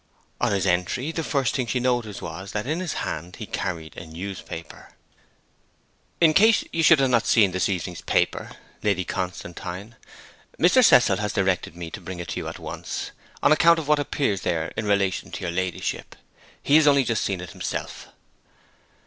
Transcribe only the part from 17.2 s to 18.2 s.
seen it himself.'